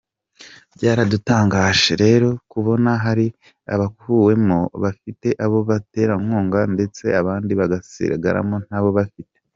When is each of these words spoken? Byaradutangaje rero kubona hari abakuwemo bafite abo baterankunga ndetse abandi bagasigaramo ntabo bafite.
Byaradutangaje 0.75 1.91
rero 2.03 2.29
kubona 2.51 2.91
hari 3.05 3.27
abakuwemo 3.73 4.59
bafite 4.83 5.27
abo 5.45 5.59
baterankunga 5.69 6.59
ndetse 6.73 7.03
abandi 7.21 7.51
bagasigaramo 7.59 8.55
ntabo 8.67 8.89
bafite. 8.97 9.37